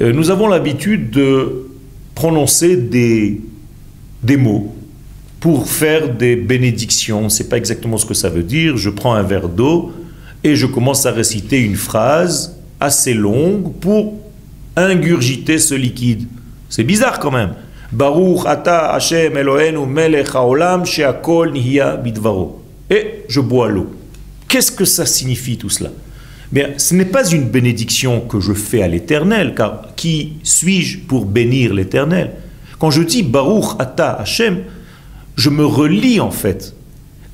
Euh, 0.00 0.12
nous 0.12 0.30
avons 0.30 0.48
l'habitude 0.48 1.10
de 1.10 1.68
prononcer 2.14 2.76
des, 2.76 3.40
des 4.22 4.36
mots 4.36 4.74
pour 5.40 5.68
faire 5.68 6.14
des 6.14 6.36
bénédictions. 6.36 7.28
Sait 7.28 7.48
pas 7.48 7.56
exactement 7.56 7.96
ce 7.96 8.06
que 8.06 8.14
ça 8.14 8.28
veut 8.28 8.42
dire. 8.42 8.76
Je 8.76 8.90
prends 8.90 9.14
un 9.14 9.22
verre 9.22 9.48
d'eau 9.48 9.92
et 10.44 10.56
je 10.56 10.66
commence 10.66 11.06
à 11.06 11.12
réciter 11.12 11.60
une 11.60 11.76
phrase 11.76 12.56
assez 12.80 13.14
longue 13.14 13.72
pour 13.80 14.14
ingurgiter 14.76 15.58
ce 15.58 15.74
liquide. 15.74 16.26
C'est 16.68 16.84
bizarre 16.84 17.18
quand 17.18 17.30
même. 17.30 17.54
Baruch 17.90 18.46
ata 18.46 18.92
Hashem 18.92 19.32
melech 19.32 20.34
haolam 20.34 20.84
she'akol. 20.84 21.56
Et 22.90 23.24
je 23.28 23.40
bois 23.40 23.68
l'eau. 23.68 23.94
Qu'est-ce 24.46 24.72
que 24.72 24.84
ça 24.84 25.06
signifie 25.06 25.56
tout 25.56 25.70
cela? 25.70 25.90
Bien, 26.50 26.70
ce 26.78 26.94
n'est 26.94 27.04
pas 27.04 27.28
une 27.28 27.44
bénédiction 27.44 28.20
que 28.20 28.40
je 28.40 28.54
fais 28.54 28.82
à 28.82 28.88
l'Éternel, 28.88 29.54
car 29.54 29.94
qui 29.96 30.34
suis-je 30.42 31.00
pour 31.00 31.26
bénir 31.26 31.74
l'Éternel? 31.74 32.32
Quand 32.78 32.90
je 32.90 33.02
dis 33.02 33.22
Baruch 33.22 33.76
ata 33.78 34.12
Hashem, 34.12 34.60
je 35.36 35.50
me 35.50 35.66
relie 35.66 36.20
en 36.20 36.30
fait 36.30 36.74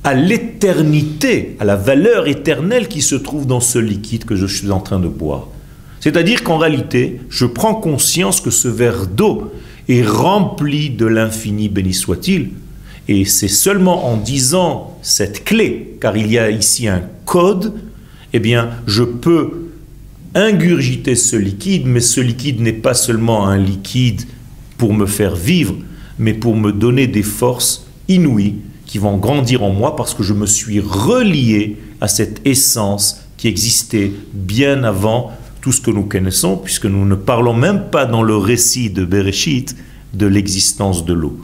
à 0.03 0.13
l'éternité, 0.13 1.55
à 1.59 1.65
la 1.65 1.75
valeur 1.75 2.27
éternelle 2.27 2.87
qui 2.87 3.01
se 3.01 3.15
trouve 3.15 3.47
dans 3.47 3.59
ce 3.59 3.79
liquide 3.79 4.25
que 4.25 4.35
je 4.35 4.45
suis 4.45 4.69
en 4.69 4.79
train 4.79 4.99
de 4.99 5.07
boire. 5.07 5.47
C'est-à-dire 5.99 6.43
qu'en 6.43 6.57
réalité, 6.57 7.21
je 7.29 7.45
prends 7.45 7.73
conscience 7.73 8.41
que 8.41 8.51
ce 8.51 8.67
verre 8.67 9.07
d'eau 9.07 9.51
est 9.87 10.05
rempli 10.05 10.89
de 10.89 11.05
l'infini, 11.05 11.69
béni 11.69 11.93
soit-il. 11.93 12.49
Et 13.07 13.25
c'est 13.25 13.47
seulement 13.47 14.07
en 14.07 14.17
disant 14.17 14.97
cette 15.01 15.43
clé, 15.43 15.97
car 16.01 16.17
il 16.17 16.31
y 16.31 16.37
a 16.37 16.51
ici 16.51 16.87
un 16.87 17.01
code, 17.25 17.73
eh 18.35 18.39
bien, 18.39 18.71
je 18.85 19.03
peux 19.03 19.69
ingurgiter 20.33 21.15
ce 21.15 21.37
liquide, 21.37 21.85
mais 21.85 22.01
ce 22.01 22.19
liquide 22.19 22.59
n'est 22.59 22.73
pas 22.73 22.93
seulement 22.93 23.47
un 23.47 23.57
liquide 23.57 24.23
pour 24.77 24.93
me 24.93 25.05
faire 25.05 25.37
vivre, 25.37 25.73
mais 26.19 26.33
pour 26.33 26.57
me 26.57 26.73
donner 26.73 27.07
des 27.07 27.23
forces 27.23 27.87
inouïes 28.09 28.55
qui 28.85 28.97
vont 28.97 29.15
grandir 29.15 29.63
en 29.63 29.71
moi 29.71 29.95
parce 29.95 30.13
que 30.13 30.21
je 30.21 30.33
me 30.33 30.45
suis 30.47 30.81
relié 30.81 31.77
à 32.01 32.09
cette 32.09 32.45
essence 32.45 33.21
qui 33.37 33.47
existait 33.47 34.11
bien 34.33 34.83
avant 34.83 35.31
tout 35.61 35.71
ce 35.71 35.79
que 35.79 35.91
nous 35.91 36.03
connaissons, 36.03 36.57
puisque 36.57 36.87
nous 36.87 37.05
ne 37.05 37.15
parlons 37.15 37.53
même 37.53 37.85
pas 37.89 38.05
dans 38.05 38.21
le 38.21 38.35
récit 38.35 38.89
de 38.89 39.05
Bereshit 39.05 39.77
de 40.13 40.25
l'existence 40.25 41.05
de 41.05 41.13
l'eau. 41.13 41.39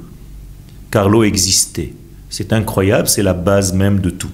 Car 0.92 1.08
l'eau 1.08 1.24
existait. 1.24 1.94
C'est 2.30 2.52
incroyable, 2.52 3.08
c'est 3.08 3.24
la 3.24 3.34
base 3.34 3.72
même 3.72 4.02
de 4.02 4.10
tout. 4.10 4.30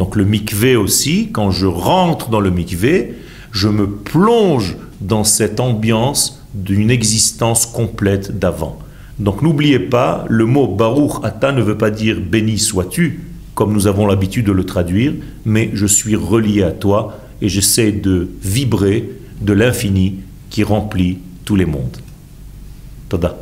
Donc 0.00 0.16
le 0.16 0.24
mikvé 0.24 0.76
aussi, 0.76 1.28
quand 1.30 1.50
je 1.50 1.66
rentre 1.66 2.30
dans 2.30 2.40
le 2.40 2.50
mikvé, 2.50 3.16
je 3.52 3.68
me 3.68 3.86
plonge 3.86 4.78
dans 5.02 5.24
cette 5.24 5.60
ambiance 5.60 6.42
d'une 6.54 6.90
existence 6.90 7.66
complète 7.66 8.38
d'avant. 8.38 8.78
Donc 9.18 9.42
n'oubliez 9.42 9.78
pas, 9.78 10.24
le 10.30 10.46
mot 10.46 10.66
Baruch 10.66 11.22
Ata 11.22 11.52
ne 11.52 11.60
veut 11.60 11.76
pas 11.76 11.90
dire 11.90 12.18
béni 12.18 12.58
sois-tu, 12.58 13.24
comme 13.54 13.74
nous 13.74 13.88
avons 13.88 14.06
l'habitude 14.06 14.46
de 14.46 14.52
le 14.52 14.64
traduire, 14.64 15.12
mais 15.44 15.68
je 15.74 15.84
suis 15.84 16.16
relié 16.16 16.62
à 16.62 16.70
toi 16.70 17.20
et 17.42 17.50
j'essaie 17.50 17.92
de 17.92 18.30
vibrer 18.42 19.06
de 19.42 19.52
l'infini 19.52 20.20
qui 20.48 20.64
remplit 20.64 21.18
tous 21.44 21.56
les 21.56 21.66
mondes. 21.66 21.98
Tada. 23.10 23.36